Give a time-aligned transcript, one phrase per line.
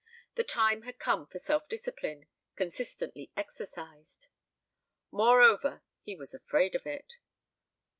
[0.33, 4.29] The time had come for self discipline, consistently exercised.
[5.11, 7.17] Moreover, he was afraid of it.